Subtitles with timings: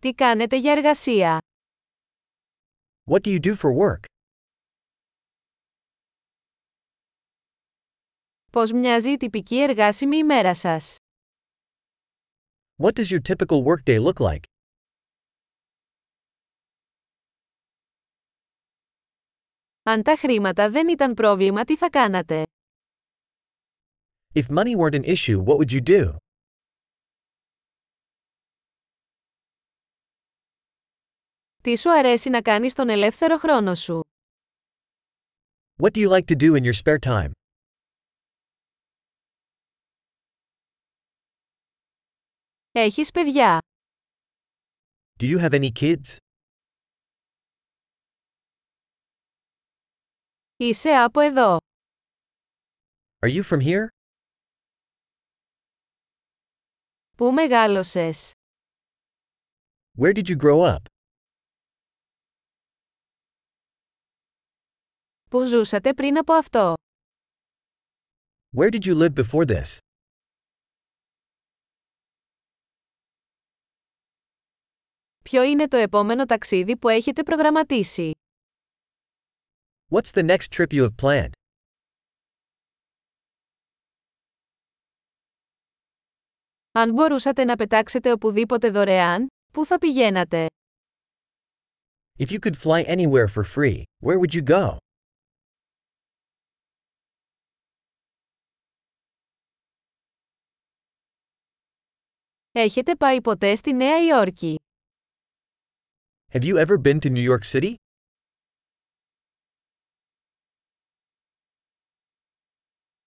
[0.00, 1.38] Τι κάνετε για εργασία;
[3.10, 4.04] What do you do for work?
[8.52, 10.96] Πώς μοιάζει η τυπική εργάσιμη ημέρα σας;
[12.82, 14.42] What does your typical workday look like?
[19.82, 22.42] Αν τα χρήματα δεν ήταν πρόβλημα, τι θα κάνατε;
[24.34, 26.16] If money weren't an issue, what would you do?
[31.62, 34.00] Τι σου αρέσει να κάνεις στον ελεύθερο χρόνο σου?
[35.82, 37.30] What do you like to do in your spare time?
[42.72, 43.58] Έχεις παιδιά.
[45.20, 46.16] Do you have any kids?
[50.56, 51.56] Είσαι από εδώ.
[53.26, 53.86] Are you from here?
[57.16, 58.30] Πού μεγάλωσες?
[59.98, 60.82] Where did you grow up?
[65.30, 66.74] Πού ζούσατε πριν από αυτό;
[68.56, 69.76] Where did you live before this?
[75.24, 78.12] Ποιο είναι το επόμενο ταξίδι που έχετε προγραμματίσει;
[79.90, 81.30] What's the next trip you have planned?
[86.72, 90.46] Αν μπορούσατε να πετάξετε οπουδήποτε δωρεάν, πού θα πηγαίνατε;
[92.18, 94.76] If you could fly anywhere for free, where would you go?
[102.60, 104.56] Έχετε πάει ποτέ στη Νέα Υόρκη;
[106.32, 107.74] Have you ever been to New York City?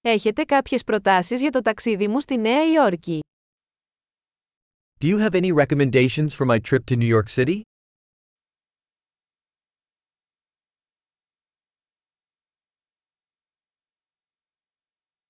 [0.00, 3.20] Έχετε κάποιες προτάσεις για το ταξίδι μου στη Νέα Υόρκη;
[5.00, 7.60] Do you have any recommendations for my trip to New York City?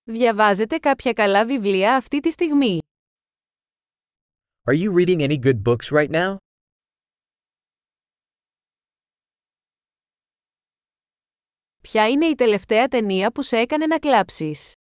[0.05, 2.78] Διαβάζετε κάποια καλά βιβλία αυτή τη στιγμή;
[4.68, 6.38] Are you reading any good books right now?
[11.81, 14.74] Ποια είναι η τελευταία ταινία που σε έκανε να κλάψεις?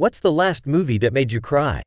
[0.00, 1.80] What's the last movie that made you cry?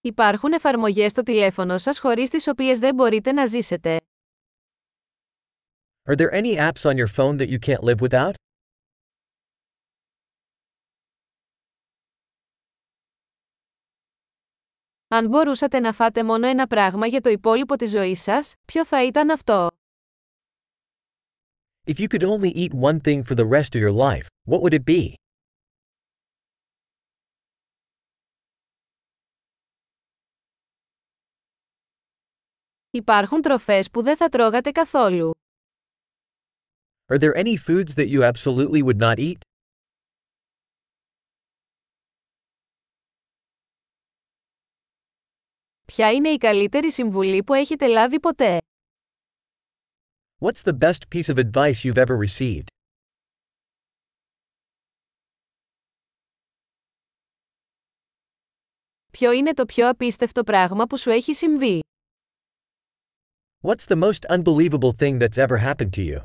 [0.00, 4.00] Υπάρχουν εφαρμογές στο τηλέφωνο σας χωρίς τις οποίες δεν μπορείτε να ζήσετε.
[6.08, 8.34] Are there any apps on your phone that you can't live without?
[15.13, 19.05] Αν μπορούσατε να φάτε μόνο ένα πράγμα για το υπόλοιπο της ζωής σας, ποιο θα
[19.05, 19.67] ήταν αυτό;
[21.87, 24.73] If you could only eat one thing for the rest of your life, what would
[24.73, 25.13] it be?
[32.91, 35.31] Υπάρχουν τροφές που δεν θα τρώγατε καθόλου.
[37.13, 39.50] Are there any foods that you absolutely would not eat?
[45.95, 48.57] Ποια είναι η καλύτερη συμβουλή που έχετε λάβει ποτέ;
[50.39, 52.63] What's the best piece of advice you've ever received?
[59.11, 61.79] Ποιο είναι το πιο απίστευτο πράγμα που σου έχει συμβεί;
[63.61, 66.21] What's the most unbelievable thing that's ever happened to you?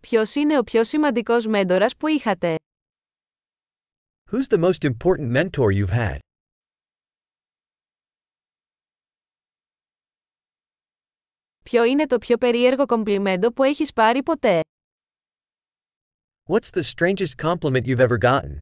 [0.00, 2.56] Ποιος είναι ο πιο σημαντικός μέντορας που είχατε;
[4.34, 6.18] Who's the most important mentor you've had?
[11.62, 14.60] Ποιο είναι το πιο περίεργο κομπλιμέντο που έχεις πάρει ποτέ;
[16.48, 18.58] What's the strangest compliment you've ever gotten?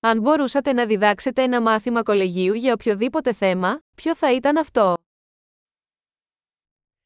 [0.00, 4.94] Αν μπορούσατε να διδάξετε ένα μάθημα κολεγίου για οποιοδήποτε θέμα, ποιο θα ήταν αυτό;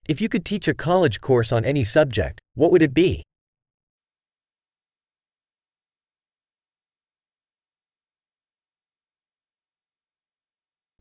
[0.07, 3.21] If you could teach a college course on any subject, what would it be?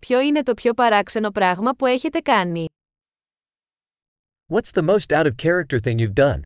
[0.00, 2.66] Ποιο είναι το πιο παράξενο πράγμα που έχετε κάνει?
[4.46, 6.40] What's the most out of character thing you've done?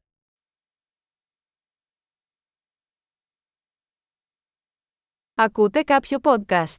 [5.34, 6.76] Ακούτε κάποιο podcast.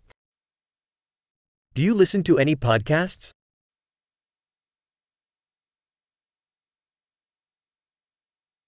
[1.75, 3.29] Do you listen to any podcasts?